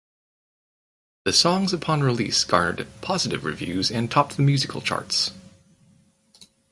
The 1.25 1.31
songs 1.31 1.73
upon 1.73 2.01
release 2.01 2.43
garnered 2.43 2.87
positive 3.01 3.45
reviews 3.45 3.91
and 3.91 4.09
topped 4.09 4.35
the 4.35 4.41
musical 4.41 4.81
charts. 4.81 5.29